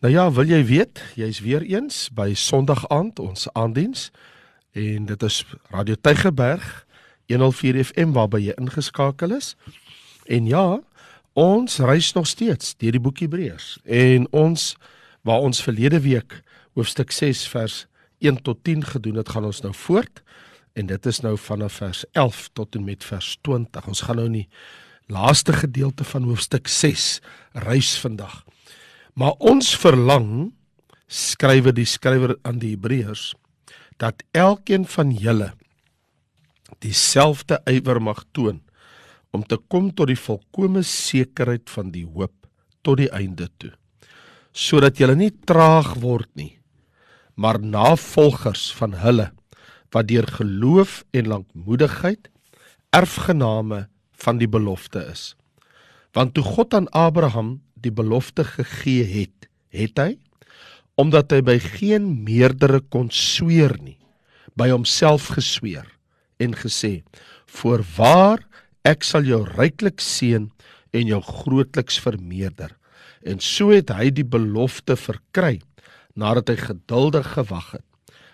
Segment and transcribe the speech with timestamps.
[0.00, 4.06] Nou ja, wil jy weet, jy's weer eens by Sondag aand ons aandiens
[4.72, 6.86] en dit is Radio Tygerberg
[7.28, 9.50] 104 FM waarby jy ingeskakel is.
[10.24, 10.78] En ja,
[11.36, 14.70] ons reis nog steeds deur die boek Hebreërs en ons
[15.20, 16.38] waar ons verlede week
[16.72, 17.82] hoofstuk 6 vers
[18.24, 20.22] 1 tot 10 gedoen het, gaan ons nou voort
[20.80, 23.84] en dit is nou vanaf vers 11 tot en met vers 20.
[23.84, 24.48] Ons gaan nou in die
[25.12, 27.18] laaste gedeelte van hoofstuk 6
[27.68, 28.46] reis vandag.
[29.14, 30.52] Maar ons verlang
[31.10, 33.32] skrywe die skrywer aan die Hebreërs
[34.00, 35.50] dat elkeen van julle
[36.80, 38.60] dieselfde ywer mag toon
[39.34, 42.32] om te kom tot die volkomme sekerheid van die hoop
[42.86, 43.72] tot die einde toe
[44.54, 46.54] sodat julle nie traag word nie
[47.34, 49.30] maar navolgers van hulle
[49.90, 52.30] wat deur geloof en lankmoedigheid
[52.90, 53.88] erfgename
[54.24, 55.34] van die belofte is.
[56.12, 60.12] Want toe God aan Abraham die belofte gegee het, het hy
[61.00, 63.96] omdat hy by geen meerdere kon sweer nie,
[64.52, 65.86] by homself gesweer
[66.36, 67.00] en gesê:
[67.48, 68.44] "Voorwaar
[68.84, 70.50] ek sal jou ryklik seën
[70.92, 72.76] en jou grootliks vermeerder."
[73.24, 75.60] En so het hy die belofte verkry
[76.16, 77.86] nadat hy geduldig gewag het.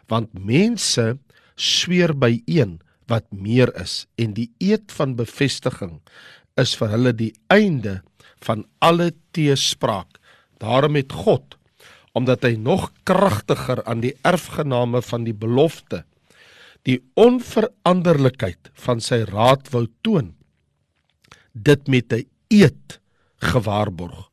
[0.09, 1.19] Want mense
[1.57, 6.01] sweer by een wat meer is en die eed van bevestiging
[6.57, 8.01] is vir hulle die einde
[8.45, 10.19] van alle teespraak.
[10.59, 11.57] Daarom het God
[12.17, 16.05] omdat hy nog kragtiger aan die erfgename van die belofte
[16.89, 20.33] die onveranderlikheid van sy raad wou toon
[21.53, 23.01] dit met 'n eed
[23.53, 24.31] gewaarborg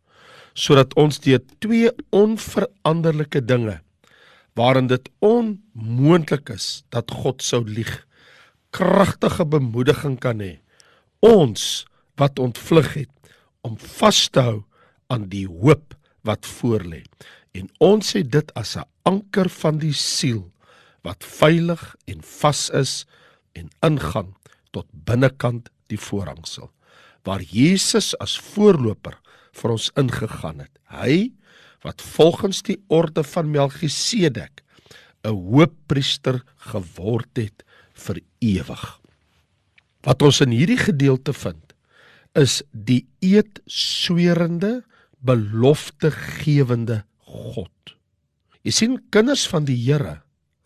[0.54, 3.82] sodat ons deur twee onveranderlike dinge
[4.56, 8.06] waarin dit onmoontlik is dat God sou lieg
[8.70, 10.54] kragtige bemoediging kan hê
[11.20, 13.14] ons wat ontvlug het
[13.64, 14.60] om vas te hou
[15.14, 15.96] aan die hoop
[16.28, 17.04] wat voorlê.
[17.56, 20.52] En ons het dit as 'n anker van die siel
[21.04, 23.06] wat veilig en vas is
[23.54, 24.36] en ingaan
[24.72, 26.72] tot binnekant die voorhangsel
[27.24, 29.16] waar Jesus as voorloper
[29.54, 30.74] vir ons ingegaan het.
[30.92, 31.32] Hy
[31.84, 34.64] wat volgens die orde van Melchisedek
[35.24, 37.64] 'n hoëpriester geword het
[37.94, 39.00] vir ewig.
[40.04, 41.63] Wat ons in hierdie gedeelte vind
[42.38, 44.82] is die eed sweerende
[45.24, 47.96] beloftegewende God.
[48.64, 50.22] Jy sien kinders van die Here,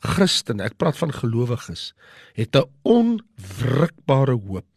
[0.06, 1.94] Christen, ek praat van gelowiges,
[2.38, 4.68] het 'n onwrikbare hoop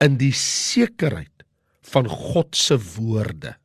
[0.00, 1.44] in die sekerheid
[1.82, 3.56] van God se woorde.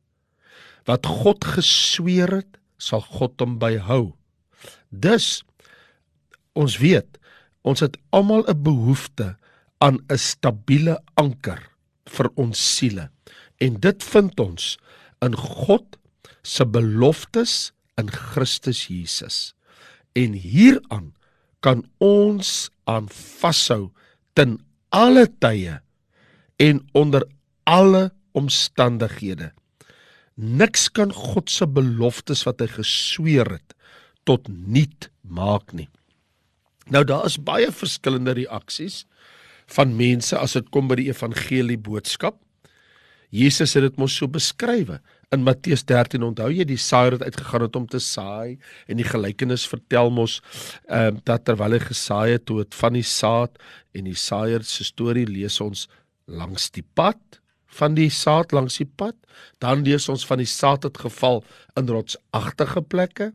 [0.84, 4.14] Wat God gesweer het, sal God hom byhou.
[4.90, 5.42] Dus
[6.52, 7.18] ons weet,
[7.62, 9.36] ons het almal 'n behoefte
[9.78, 11.73] aan 'n stabiele anker
[12.10, 13.08] vir ons siele.
[13.62, 14.70] En dit vind ons
[15.24, 15.98] in God
[16.44, 19.54] se beloftes in Christus Jesus.
[20.12, 21.12] En hieraan
[21.64, 23.08] kan ons aan
[23.40, 23.90] vashou
[24.36, 24.58] ten
[24.94, 25.80] alle tye
[26.60, 27.24] en onder
[27.64, 29.52] alle omstandighede.
[30.34, 33.74] Niks kan God se beloftes wat hy gesweer het
[34.28, 35.88] tot niet maak nie.
[36.90, 39.04] Nou daar is baie verskillende reaksies
[39.76, 42.38] van mense as dit kom by die evangelie boodskap.
[43.34, 45.00] Jesus het dit mos so beskrywe
[45.34, 49.06] in Matteus 13 onthou jy die saaier het uitgegaan het om te saai en die
[49.08, 50.40] gelykenis vertel mos
[50.86, 53.58] ehm uh, dat terwyl hy gesaai het toe het van die saad
[53.94, 55.88] en die saaier se storie lees ons
[56.30, 57.40] langs die pad
[57.78, 59.16] van die saad langs die pad,
[59.62, 61.42] dan lees ons van die saad het geval
[61.78, 63.32] in rotsagtige plekke,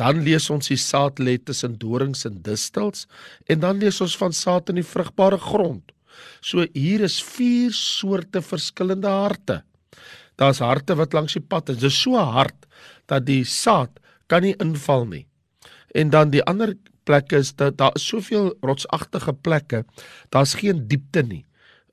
[0.00, 3.06] dan lees ons die saad lê tussen dorings en distels
[3.50, 5.92] en dan lees ons van saad in die vrugbare grond.
[6.40, 9.62] So hier is vier soorte verskillende harte.
[10.40, 11.80] Daar's harte wat langs die pad is.
[11.82, 12.66] Dit is so hard
[13.10, 15.24] dat die saad kan nie inval nie.
[15.94, 16.74] En dan die ander
[17.04, 19.84] plekke is dat daar is soveel rotsagtige plekke,
[20.34, 21.44] daar's geen diepte nie.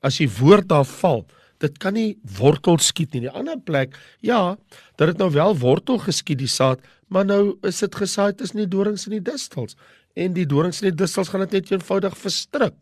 [0.02, 1.26] As die woord daar val,
[1.62, 3.24] dit kan nie wortel skiet nie.
[3.26, 4.56] Die ander plek, ja,
[5.00, 8.70] dit het nou wel wortel geskiet die saad, maar nou is dit gesaai tussen die
[8.70, 9.76] dorings en die distels.
[10.18, 12.76] En die dorings en die distels gaan dit net eenvoudig verstrik.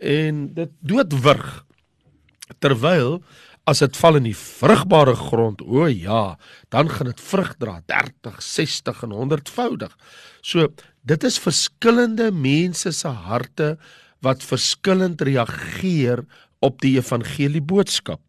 [0.00, 1.64] En dit doodwurg.
[2.60, 3.20] Terwyl
[3.68, 6.36] as dit val in die vrugbare grond, o ja,
[6.74, 9.92] dan gaan dit vrug dra 30, 60 en 100voudig.
[10.42, 10.70] So,
[11.06, 13.76] dit is verskillende mense se harte
[14.24, 16.24] wat verskillend reageer
[16.64, 18.20] op die evangelie boodskap.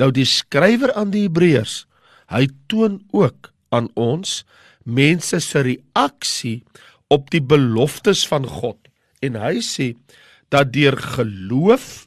[0.00, 1.84] Nou die skrywer aan die Hebreërs,
[2.32, 4.42] hy toon ook aan ons
[4.84, 6.60] mense se reaksie
[7.10, 8.78] op die beloftes van God
[9.24, 9.92] en hy sê
[10.50, 12.06] dat deur geloof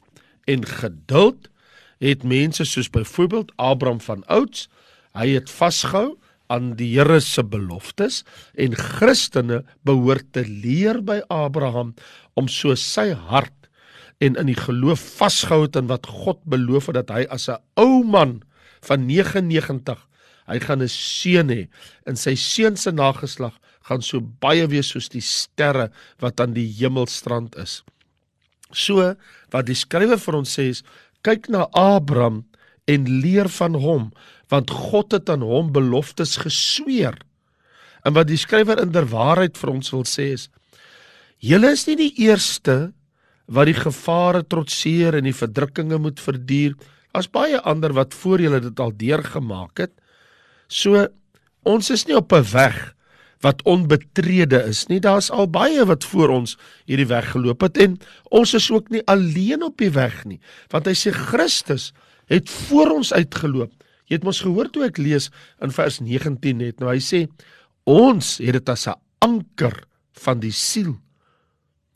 [0.50, 1.48] en geduld
[2.04, 4.66] het mense soos byvoorbeeld Abraham van ouds,
[5.16, 6.16] hy het vasgehou,
[6.52, 8.22] aan die Here se beloftes
[8.60, 11.94] en Christene behoort te leer by Abraham
[12.38, 13.63] om so sy hart
[14.24, 17.60] en in die geloof vasgehou het in wat God beloof het dat hy as 'n
[17.76, 18.42] ou man
[18.88, 20.00] van 99
[20.48, 21.68] hy gaan 'n seun hê
[22.06, 25.90] en sy seun se nageslag gaan so baie wees soos die sterre
[26.22, 27.82] wat aan die hemelstrand is.
[28.72, 29.14] So
[29.52, 30.82] wat die skrywer vir ons sê is
[31.22, 32.44] kyk na Abraham
[32.86, 34.12] en leer van hom
[34.52, 37.16] want God het aan hom beloftes gesweer.
[38.04, 40.48] En wat die skrywer inderwaarheid vir ons wil sê is
[41.38, 42.92] julle is nie die eerste
[43.46, 46.74] wat die gevare trotseer en die verdrukkinge moet verduur.
[47.14, 49.92] As baie ander wat voor julle dit al deurgemaak het.
[50.68, 51.06] So
[51.62, 52.94] ons is nie op 'n weg
[53.44, 55.00] wat onbetrede is nie.
[55.00, 56.56] Daar's al baie wat voor ons
[56.88, 57.98] hierdie weg geloop het en
[58.30, 60.40] ons is ook nie alleen op die weg nie.
[60.72, 61.92] Want hy sê Christus
[62.26, 63.72] het voor ons uitgeloop.
[64.08, 65.30] Jy het mos gehoor toe ek lees
[65.60, 66.80] in vers 19 net.
[66.80, 67.26] Nou hy sê
[67.84, 70.96] ons het dit as 'n anker van die siel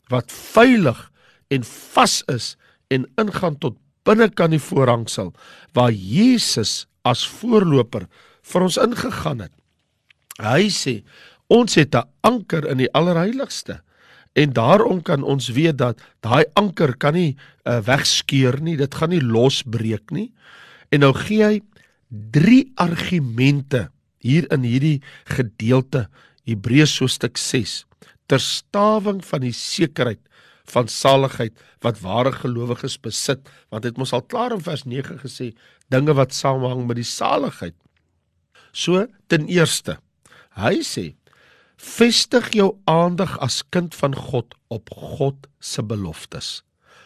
[0.09, 1.08] wat veilig
[1.49, 2.55] en vas is
[2.93, 5.33] en ingaan tot binnekant die voorhangsel
[5.77, 8.07] waar Jesus as voorloper
[8.49, 9.53] vir ons ingegaan het.
[10.39, 11.01] Hy sê
[11.49, 13.81] ons het 'n anker in die allerheiligste
[14.33, 17.35] en daarom kan ons weet dat daai anker kan nie
[17.65, 20.31] uh, wegskeur nie, dit gaan nie losbreek nie.
[20.91, 21.61] En nou gee hy
[22.09, 23.89] drie argumente
[24.21, 26.07] hier in hierdie gedeelte
[26.45, 27.85] Hebreërs hoofstuk 6
[28.29, 30.21] ter staving van die sekerheid
[30.71, 31.55] van saligheid
[31.85, 35.51] wat ware gelowiges besit want dit mos al klaar in vers 9 gesê
[35.93, 37.75] dinge wat saamhang met die saligheid.
[38.71, 39.97] So ten eerste
[40.59, 41.13] hy sê
[41.79, 46.61] vestig jou aandag as kind van God op God se beloftes.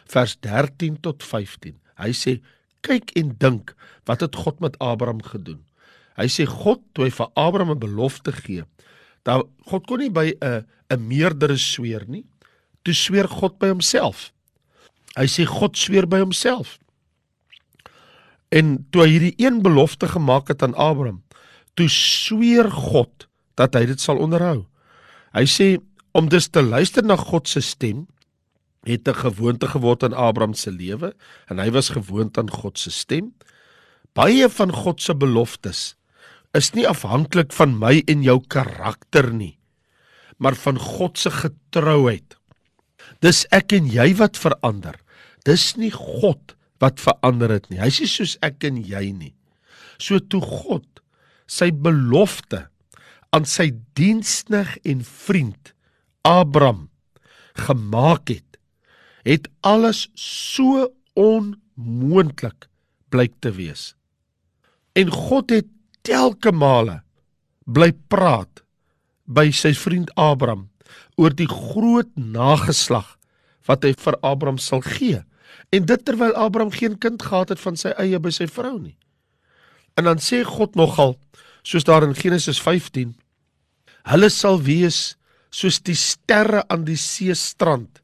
[0.10, 2.40] Vers 13 tot 15 hy sê
[2.84, 3.76] kyk en dink
[4.10, 5.62] wat het God met Abraham gedoen.
[6.20, 8.66] Hy sê God toe hy vir Abraham 'n belofte gee
[9.24, 12.26] dat God kon nie by 'n 'n meerdere sweer nie
[12.84, 14.32] toe sweer God by homself.
[15.16, 16.78] Hy sê God sweer by homself.
[18.54, 21.24] En toe hy hierdie een belofte gemaak het aan Abraham,
[21.74, 23.28] toe sweer God
[23.58, 24.66] dat hy dit sal onderhou.
[25.34, 25.68] Hy sê
[26.14, 28.06] om dus te luister na God se stem
[28.84, 31.16] het 'n gewoonte geword in Abraham se lewe
[31.48, 33.34] en hy was gewoond aan God se stem.
[34.14, 35.96] Baie van God se beloftes
[36.52, 39.58] is nie afhanklik van my en jou karakter nie,
[40.38, 42.38] maar van God se getrouheid.
[43.24, 44.98] Dis ek en jy wat verander.
[45.48, 47.80] Dis nie God wat verander het nie.
[47.80, 49.34] Hy sê soos ek en jy nie.
[50.02, 50.88] So toe God
[51.48, 52.68] sy belofte
[53.34, 55.74] aan sy diensnig en vriend
[56.28, 56.88] Abraham
[57.60, 58.58] gemaak het,
[59.28, 60.88] het alles so
[61.20, 62.68] onmoontlik
[63.14, 63.94] blyk te wees.
[64.98, 65.70] En God het
[66.06, 67.02] telke male
[67.66, 68.64] bly praat
[69.26, 70.68] by sy vriend Abraham
[71.16, 73.18] oor die groot nageslag
[73.68, 75.24] wat hy vir Abraham sal gee.
[75.74, 78.96] En dit terwyl Abraham geen kind gehad het van sy eie by sy vrou nie.
[79.98, 81.18] En dan sê God nogal
[81.64, 83.14] soos daar in Genesis 15
[84.12, 85.16] hulle sal wees
[85.54, 88.02] soos die sterre aan die see strand.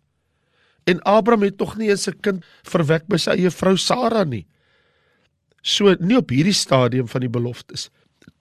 [0.87, 4.45] En Abraham het tog nie eens 'n kind verwek by sy eie vrou Sara nie.
[5.61, 7.89] So nie op hierdie stadium van die beloftes.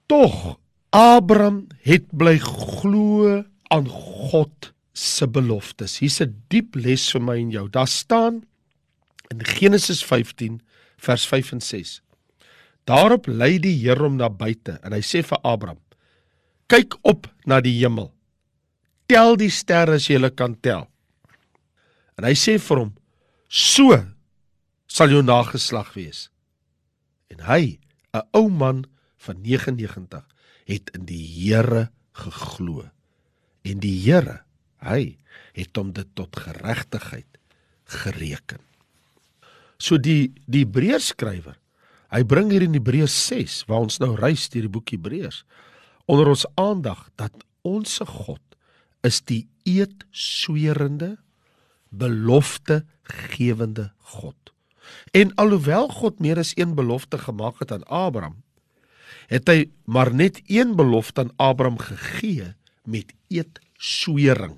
[0.07, 0.59] Tog
[0.91, 5.99] Abraham het bly glo aan God se beloftes.
[5.99, 7.69] Hier's 'n diep les vir my en jou.
[7.69, 8.45] Daar staan
[9.31, 10.61] in Genesis 15
[10.97, 12.01] vers 5 en 6.
[12.85, 15.79] Daarop lei die Here hom na buite en hy sê vir Abraham:
[16.67, 18.13] "Kyk op na die hemel.
[19.07, 20.89] Tel die sterre as jy hulle kan tel."
[22.17, 22.95] En hy sê vir hom:
[23.49, 24.05] "So
[24.87, 26.31] sal jou nageslag wees."
[27.31, 27.79] En hy,
[28.15, 28.87] 'n ou man
[29.19, 30.25] van 99,
[30.65, 32.91] het in die Here geglo
[33.67, 34.43] en die Here,
[34.85, 35.19] hy
[35.57, 37.39] het hom dit tot geregtigheid
[37.89, 38.61] gereken.
[39.79, 41.57] So die die Hebreërs skrywer,
[42.13, 45.45] hy bring hier in Hebreërs 6 waar ons nou reis deur die boek Hebreërs
[46.09, 47.35] onder ons aandag dat
[47.69, 48.43] ons se God
[49.05, 51.19] is die eed sweerende
[51.89, 54.37] belofte gewende God.
[55.13, 58.41] En alhoewel God meer as een belofte gemaak het aan Abraham,
[59.29, 62.55] het hy maar net een belofte aan Abraham gegee
[62.89, 64.57] met eed swering.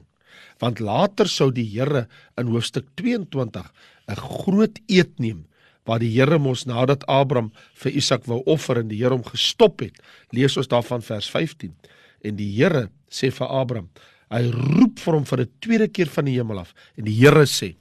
[0.63, 2.07] Want later sou die Here
[2.39, 3.65] in hoofstuk 22
[4.09, 5.47] 'n groot eed neem
[5.85, 7.51] waar die Here mos nadat Abraham
[7.83, 9.97] vir Isak wou offer en die Here hom gestop het.
[10.31, 11.75] Lees ons daarvan vers 15.
[12.23, 13.89] En die Here sê vir Abraham,
[14.31, 17.47] hy roep vir hom vir 'n tweede keer van die hemel af en die Here
[17.47, 17.75] sê,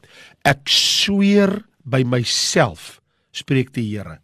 [0.45, 3.01] ek sweer by myself,
[3.31, 4.19] spreek die Here,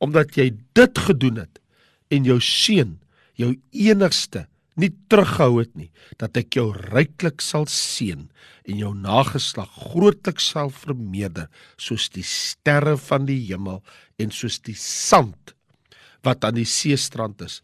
[0.00, 1.60] omdat jy dit gedoen het
[2.10, 2.98] en jou seun
[3.36, 4.46] jou enigste
[4.80, 8.26] nie terughou het nie dat ek jou ryklik sal seën
[8.64, 11.48] en jou nageslag grootlik sal vermeerder
[11.80, 13.80] soos die sterre van die hemel
[14.20, 15.54] en soos die sand
[16.26, 17.60] wat aan die seestrand is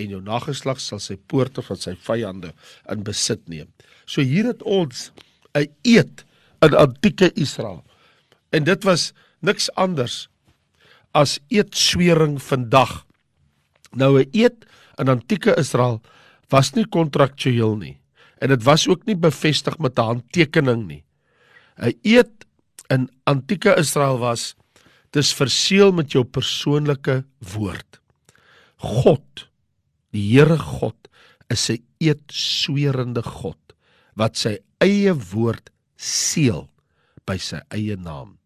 [0.00, 2.54] en jou nageslag sal sy poorte van sy vyande
[2.92, 3.68] in besit neem.
[4.06, 5.10] So hier het ons
[5.54, 6.24] 'n eed
[6.62, 7.84] in antieke Israel.
[8.52, 10.28] En dit was niks anders
[11.12, 13.04] as eedswering vandag.
[13.92, 14.66] Nou 'n eed
[14.98, 16.00] in antieke Israel
[16.50, 17.96] was nie kontraktueel nie
[18.40, 21.04] en dit was ook nie bevestig met 'n handtekening nie.
[21.78, 22.46] 'n Eed
[22.88, 24.54] in antieke Israel was
[25.10, 28.00] dis verseël met jou persoonlike woord.
[28.76, 29.48] God,
[30.12, 31.08] die Here God
[31.50, 33.58] is 'n eedswerende God
[34.16, 36.68] wat sy eie woord seël
[37.26, 38.38] by sy eie naam.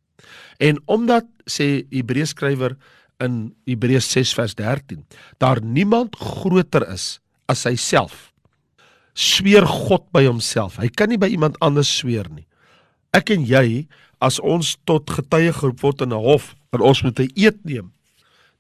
[0.61, 2.76] En omdat sê Hebreë skrywer
[3.20, 5.04] in Hebreërs 6 vers 13,
[5.38, 8.33] daar niemand groter is as hy self.
[9.15, 10.79] Sweer God by homself.
[10.83, 12.47] Hy kan nie by iemand anders sweer nie.
[13.15, 13.87] Ek en jy
[14.25, 17.93] as ons tot getuie geroep word in 'n hof en ons moet 'n eed neem,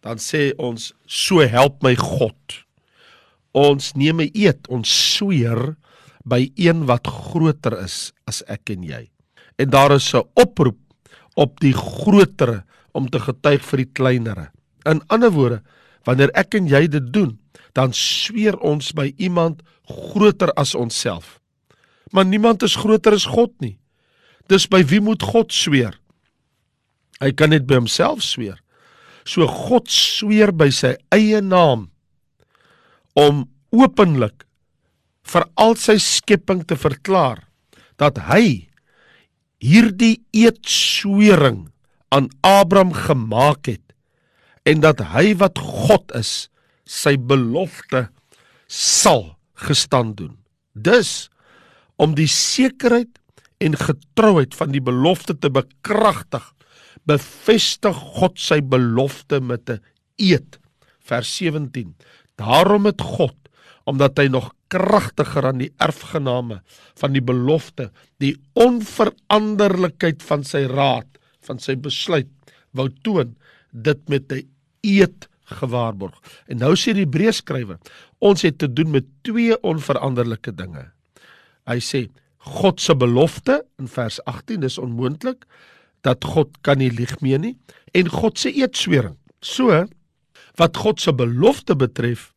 [0.02, 2.64] dan sê ons so help my God.
[3.54, 5.76] Ons neem 'n eed, ons sweer
[6.24, 9.10] by een wat groter is as ek en jy.
[9.58, 10.78] En daar is 'n oproep
[11.36, 14.50] op die grotere om te getuig vir die kleinere.
[14.86, 15.62] In ander woorde,
[16.04, 17.34] wanneer ek en jy dit doen,
[17.74, 21.38] dan sweer ons by iemand groter as onsself.
[22.14, 23.78] Maar niemand is groter as God nie.
[24.48, 25.96] Dis by wie moet God sweer?
[27.22, 28.60] Hy kan net by homself sweer.
[29.24, 31.88] So God sweer by sy eie naam
[33.16, 34.44] om openlik
[35.24, 37.46] vir al sy skepping te verklaar
[38.00, 38.68] dat hy
[39.64, 41.64] hierdie eedswering
[42.12, 43.93] aan Abraham gemaak het
[44.64, 46.48] en dat hy wat God is
[46.88, 48.08] sy belofte
[48.68, 49.34] sal
[49.66, 50.34] gestand doen.
[50.72, 51.28] Dus
[52.00, 53.20] om die sekerheid
[53.62, 56.44] en getrouheid van die belofte te bekragtig,
[57.08, 59.80] bevestig God sy belofte met 'n
[60.18, 60.58] eed.
[61.00, 61.94] Vers 17.
[62.36, 63.36] Daarom het God,
[63.84, 66.62] omdat hy nog kragtiger aan die erfgename
[66.96, 71.06] van die belofte, die onveranderlikheid van sy raad,
[71.40, 72.30] van sy besluit
[72.72, 73.36] wou toon,
[73.70, 74.53] dit met 'n
[74.84, 76.16] eed gewaarborg.
[76.48, 77.80] En nou sê die Hebreërskrywer,
[78.24, 80.86] ons het te doen met twee onveranderlike dinge.
[81.68, 82.06] Hy sê
[82.44, 85.46] God se belofte in vers 18 is onmoontlik
[86.04, 87.54] dat God kan nie lieg mee nie
[87.96, 89.16] en God se eedswering.
[89.40, 89.72] So
[90.60, 92.32] wat God se belofte betref,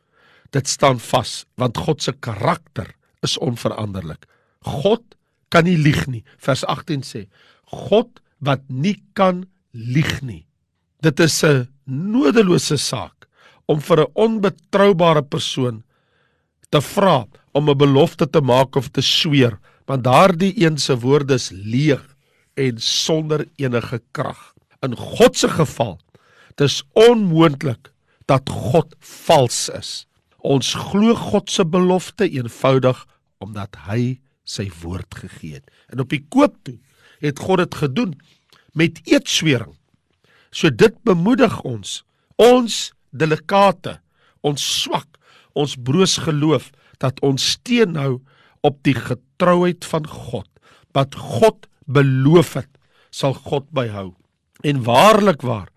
[0.55, 2.93] dit staan vas want God se karakter
[3.25, 4.23] is onveranderlik.
[4.63, 5.03] God
[5.51, 6.23] kan nie lieg nie.
[6.43, 7.27] Vers 18 sê
[7.67, 10.46] God wat nie kan lieg nie.
[10.99, 13.27] Dit is 'n nodelose saak
[13.65, 15.83] om vir 'n onbetroubare persoon
[16.69, 21.33] te vra om 'n belofte te maak of te sweer, want daardie een se woorde
[21.33, 22.15] is leeg
[22.55, 24.53] en sonder enige krag.
[24.81, 25.99] In God se geval,
[26.55, 27.91] dis onmoontlik
[28.25, 30.07] dat God vals is.
[30.37, 33.05] Ons glo God se belofte eenvoudig
[33.37, 35.71] omdat hy sy woord gegee het.
[35.87, 36.77] En op die koop toe
[37.19, 38.19] het God dit gedoen
[38.73, 39.76] met eedswering.
[40.51, 42.03] So dit bemoedig ons,
[42.35, 42.75] ons
[43.11, 43.97] delikate,
[44.41, 45.17] ons swak,
[45.57, 48.19] ons broos geloof dat ons steun hou
[48.65, 50.47] op die getrouheid van God.
[50.93, 52.71] Wat God beloof het,
[53.11, 54.11] sal God byhou.
[54.65, 55.69] En waarlik waar,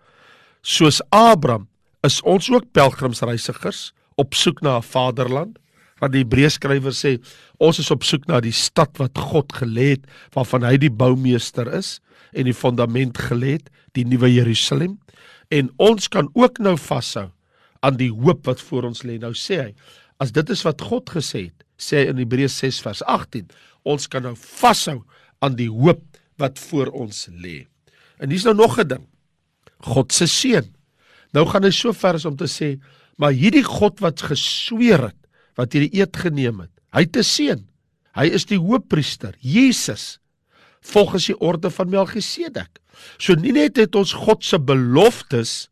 [0.61, 1.67] soos Abraham
[2.05, 5.57] is ons ook pelgrimsreisigers op soek na 'n vaderland.
[6.01, 7.17] Wat die Hebreërskrywer sê,
[7.61, 11.69] ons is op soek na die stad wat God gelê het, waarvan hy die boumeester
[11.77, 11.99] is
[12.33, 14.97] en die fondament gelê het, die nuwe Jerusalem
[15.51, 17.27] en ons kan ook nou vashou
[17.83, 19.17] aan die hoop wat voor ons lê.
[19.19, 19.69] Nou sê hy,
[20.23, 23.49] as dit is wat God gesê het, sê hy in Hebreë 6 vers 18,
[23.89, 25.01] ons kan nou vashou
[25.41, 26.03] aan die hoop
[26.41, 27.65] wat voor ons lê.
[28.21, 29.05] En hier's nou nog 'n ding.
[29.81, 30.75] God se seun.
[31.33, 32.79] Nou gaan hy so ver as om te sê,
[33.17, 35.20] maar hierdie God wat gesweer het,
[35.55, 37.67] wat hierdie eed geneem het, hy het 'n seun.
[38.15, 40.19] Hy is die hoofpriester, Jesus
[40.81, 42.79] volgens die orde van Melchisedek.
[43.17, 45.69] So nie net het ons God se beloftes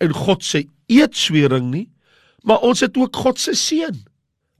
[0.00, 1.88] en God se eedswering nie,
[2.42, 4.04] maar ons het ook God se seën.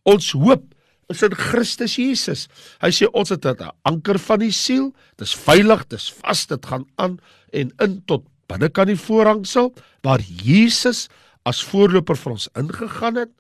[0.05, 0.65] Ons hoop
[1.13, 2.47] is in Christus Jesus.
[2.83, 6.85] Hy sê ons het 'n anker van die siel, dis veilig, dis vas, dit gaan
[6.97, 7.19] aan
[7.53, 11.09] en in tot binnekant die voorhangsel waar Jesus
[11.45, 13.31] as voorloper vir ons ingegaan het.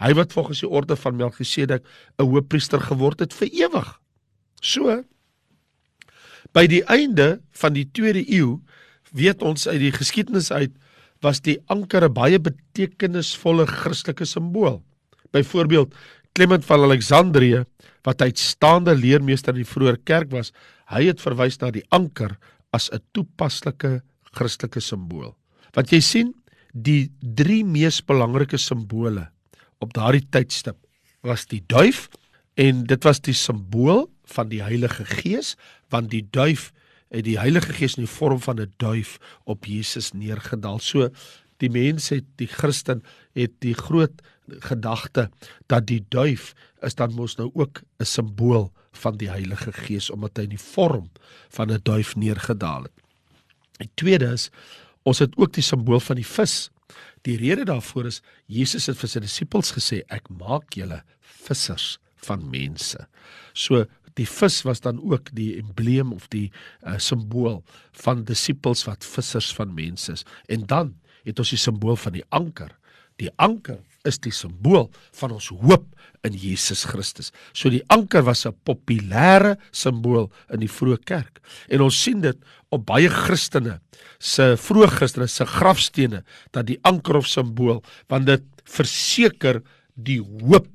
[0.00, 1.84] Hy wat volgens die orde van Melchisedek
[2.18, 4.00] 'n hoëpriester geword het vir ewig.
[4.60, 5.04] So
[6.52, 8.58] By die einde van die 2de eeu
[9.14, 10.72] weet ons uit die geskiedenis uit
[11.22, 14.82] was die anker 'n baie betekenisvolle Christelike simbool.
[15.32, 15.94] Byvoorbeeld
[16.32, 17.64] Clement van Alexandrië
[18.02, 20.52] wat uitstaande leermeester in die vroeë kerk was,
[20.86, 22.38] hy het verwys na die anker
[22.72, 24.02] as 'n toepaslike
[24.32, 25.36] Christelike simbool.
[25.74, 26.34] Wat jy sien,
[26.72, 29.30] die drie mees belangrike simbole
[29.80, 30.78] op daardie tydstip
[31.26, 32.08] was die duif
[32.60, 35.56] en dit was die simbool van die Heilige Gees
[35.92, 36.70] want die duif
[37.10, 40.78] het die Heilige Gees in die vorm van 'n duif op Jesus neergedaal.
[40.78, 41.08] So
[41.58, 45.30] die mense het die Christen het die groot gedagte
[45.66, 50.36] dat die duif is dan mos nou ook 'n simbool van die Heilige Gees omdat
[50.36, 51.10] hy in die vorm
[51.48, 52.92] van 'n duif neergedaal het.
[53.78, 54.50] Die tweede is
[55.02, 56.70] ons het ook die simbool van die vis.
[57.28, 61.02] Die rede daarvoor is Jesus het vir sy disippels gesê ek maak julle
[61.44, 63.00] vissers van mense.
[63.54, 63.84] So
[64.18, 66.48] die vis was dan ook die embleem of die
[66.82, 67.60] uh, simbool
[68.04, 70.24] van disippels wat vissers van mense is.
[70.48, 72.72] En dan het ons die simbool van die anker.
[73.20, 75.84] Die anker is die simbool van ons hoop
[76.24, 77.30] in Jesus Christus.
[77.52, 81.40] So die anker was 'n populêre simbool in die vroeë kerk.
[81.68, 82.36] En ons sien dit
[82.70, 83.80] op baie Christene
[84.18, 89.62] se vroeë Christene se grafstene dat die anker of simbool want dit verseker
[89.94, 90.68] die hoop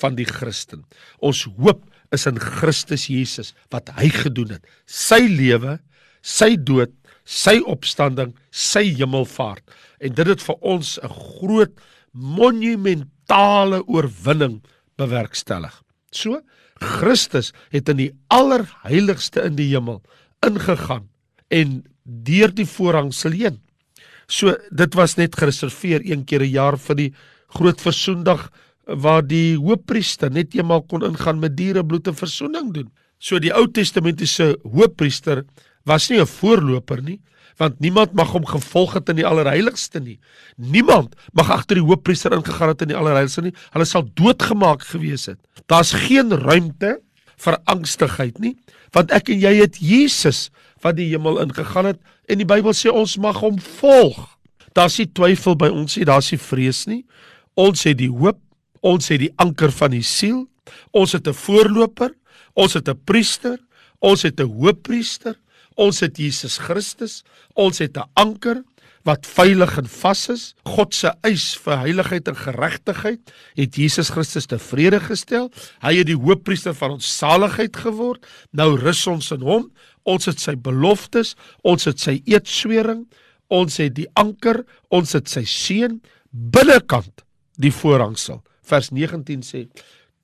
[0.00, 0.84] van die Christen.
[1.20, 4.66] Ons hoop is in Christus Jesus wat hy gedoen het.
[4.86, 5.78] Sy lewe,
[6.22, 6.92] sy dood,
[7.24, 9.62] sy opstanding, sy hemelvaart.
[10.00, 11.72] En dit het vir ons 'n groot
[12.12, 14.62] monumentale oorwinning
[14.96, 15.82] bewerkstellig.
[16.10, 16.42] So
[16.80, 20.02] Christus het in die allerheiligste in die hemel
[20.44, 21.08] ingegaan
[21.48, 23.60] en deur die voorhangsel heen.
[24.26, 27.12] So dit was net gereserveer een keer 'n jaar vir die
[27.48, 28.50] groot versoendag
[28.86, 32.90] waar die hoofpriester net eenmaal kon ingaan met dierebloed te verzoening doen.
[33.18, 35.44] So die Ou Testamentiese hoofpriester
[35.84, 37.20] was nie 'n voorloper nie,
[37.56, 40.18] want niemand mag hom gevolg het in die allerheiligste nie.
[40.56, 43.54] Niemand mag agter die hoofpriester ingegaan het in die allerheiligste nie.
[43.70, 45.38] Hulle sal doodgemaak gewees het.
[45.66, 47.00] Daar's geen ruimte
[47.36, 48.56] vir angstigheid nie,
[48.92, 50.50] want ek en jy het Jesus
[50.82, 54.38] wat die hemel ingegaan het en die Bybel sê ons mag hom volg.
[54.72, 57.04] Daar's nie twyfel by ons nie, daar's nie vrees nie.
[57.54, 58.38] Ons het die hoop
[58.82, 60.48] Ons het die anker van die siel.
[60.90, 62.10] Ons het 'n voorloper.
[62.54, 63.58] Ons het 'n priester.
[64.00, 65.38] Ons het 'n hoëpriester.
[65.76, 67.22] Ons het Jesus Christus.
[67.54, 68.62] Ons het 'n anker
[69.04, 70.54] wat veilig en vas is.
[70.64, 75.50] God se eis vir heiligheid en geregtigheid het Jesus Christus tevrede gestel.
[75.82, 78.26] Hy het die hoëpriester van ons saligheid geword.
[78.52, 79.72] Nou rus ons in hom.
[80.04, 83.06] Ons het sy beloftes, ons het sy eedswering,
[83.48, 87.22] ons het die anker, ons het sy seën binnekant
[87.60, 89.66] die voorhangsel vers 19 sê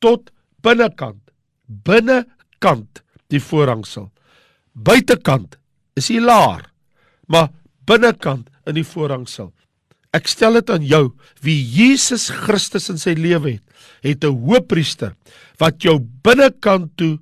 [0.02, 0.30] tot
[0.64, 1.20] binnekant
[1.66, 4.08] binnekant die voorhangsel
[4.84, 5.56] buitekant
[5.98, 6.68] is hy laar
[7.28, 7.50] maar
[7.88, 9.50] binnekant in die voorhangsel.
[10.16, 11.04] Ek stel dit aan jou
[11.44, 13.64] wie Jesus Christus in sy lewe het
[14.04, 15.14] het 'n hoëpriester
[15.58, 17.18] wat jou binnekant toe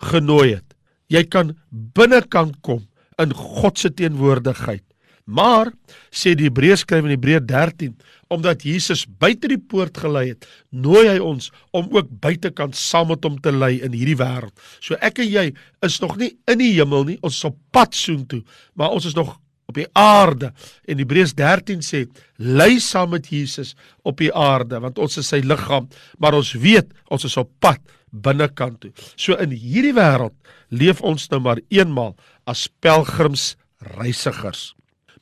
[0.00, 0.74] genooi het.
[1.08, 2.88] Jy kan binnekant kom
[3.18, 4.82] in God se teenwoordigheid
[5.24, 5.70] Maar
[6.12, 7.94] sê die Hebreërskrywer in Hebreë 13,
[8.34, 13.24] omdat Jesus buite die poort gelei het, nooi hy ons om ook buitekant saam met
[13.24, 14.52] hom te lei in hierdie wêreld.
[14.84, 15.46] So ek en jy
[15.86, 18.42] is nog nie in die hemel nie, ons is op pad soontoe,
[18.76, 19.32] maar ons is nog
[19.70, 20.52] op die aarde.
[20.84, 22.04] En Hebreërs 13 sê,
[22.36, 23.72] lei saam met Jesus
[24.04, 25.88] op die aarde, want ons is sy liggaam,
[26.20, 27.80] maar ons weet ons is op pad
[28.12, 28.92] binnekant toe.
[29.16, 30.36] So in hierdie wêreld
[30.68, 32.12] leef ons nou maar eenmal
[32.50, 33.54] as pelgrims
[33.96, 34.74] reisigers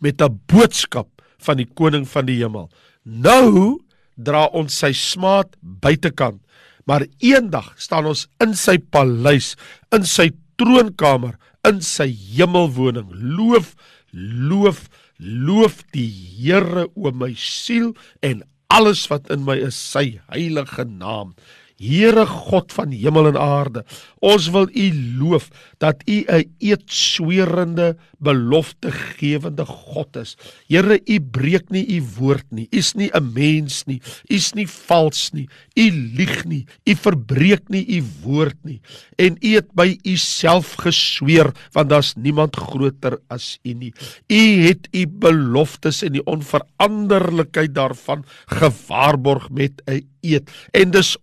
[0.02, 2.70] met 'n boodskap van die koning van die hemel.
[3.04, 3.80] Nou
[4.16, 6.40] dra ons sy smaad buitekant,
[6.86, 9.56] maar eendag staan ons in sy paleis,
[9.94, 13.08] in sy troonkamer, in sy hemelwoning.
[13.14, 13.74] Loof,
[14.12, 14.88] loof,
[15.18, 16.10] loof die
[16.42, 21.34] Here o my siel en alles wat in my is, sy heilige naam.
[21.82, 23.82] Here God van hemel en aarde,
[24.22, 24.86] ons wil U
[25.18, 25.48] loof
[25.82, 30.36] dat U 'n eetsweerende, beloftegewende God is.
[30.68, 32.68] Here, U breek nie U woord nie.
[32.70, 34.00] U's nie 'n mens nie.
[34.30, 35.48] U's nie vals nie.
[35.74, 36.66] U lieg nie.
[36.86, 38.80] U verbreek nie U woord nie.
[39.18, 43.92] En U het by U self gesweer, want daar's niemand groter as U nie.
[44.28, 51.16] U het U beloftes en die onveranderlikheid daarvan gewaarborg met 'n eed en dis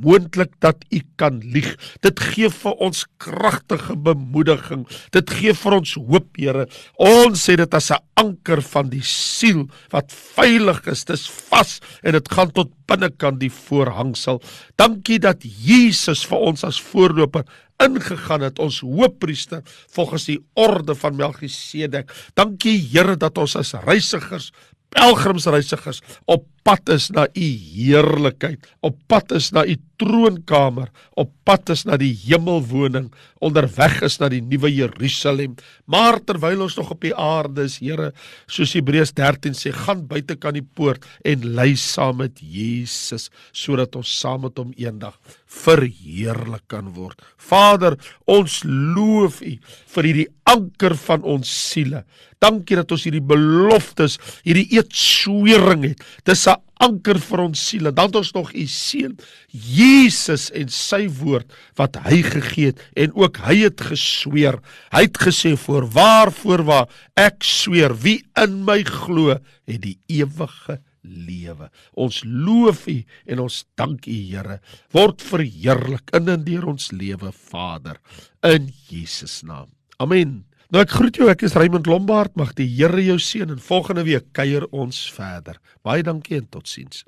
[0.00, 1.76] onmoontlik dat u kan lieg.
[2.00, 4.86] Dit gee vir ons kragtige bemoediging.
[5.10, 6.66] Dit gee vir ons hoop, Here.
[6.96, 11.04] Ons sê dit as 'n anker van die siel wat veilig is.
[11.04, 14.40] Dis vas en dit gaan tot binnekant die voorhangsel.
[14.76, 17.44] Dankie dat Jesus vir ons as voorloper
[17.78, 22.10] ingegaan het ons hoëpriester volgens die orde van Melchisedek.
[22.34, 24.52] Dankie Here dat ons as reisigers
[24.90, 30.88] pelgrimsreisigers op pad is na u heerlikheid, op pad is na u troonkamer,
[31.20, 33.10] op pad is na die hemelwoning,
[33.44, 35.56] onderweg is na die nuwe Jerusalem.
[35.90, 38.10] Maar terwyl ons nog op die aarde is, Here,
[38.50, 43.96] soos Hebreërs 13 sê, gaan buite kan die poort en lei saam met Jesus sodat
[43.96, 45.16] ons saam met hom eendag
[45.50, 47.20] verheerlik kan word.
[47.40, 47.96] Vader,
[48.30, 49.56] ons loof U
[49.94, 52.04] vir hierdie anker van ons siele.
[52.40, 56.04] Dankie dat ons hierdie beloftes, hierdie eetswering het.
[56.24, 57.92] Dis 'n anker vir ons siele.
[57.94, 59.16] Dan het ons nog U seun
[59.52, 64.60] Jesus en sy woord wat hy gegee het en ook hy het gesweer.
[64.94, 70.80] Hy het gesê voor waarvoor waar ek sweer wie in my glo het die ewige
[71.02, 71.70] lewe.
[71.96, 72.98] Ons loof U
[73.32, 74.60] en ons dank U Here.
[74.94, 78.00] Word verheerlik in en deur ons lewe Vader
[78.46, 79.68] in Jesus naam.
[80.00, 80.49] Amen.
[80.70, 82.36] Nou ek groet jou, ek is Raymond Lombard.
[82.38, 85.56] Mag die Here jou seën en volgende week kuier ons verder.
[85.82, 87.02] Baie dankie en totsiens.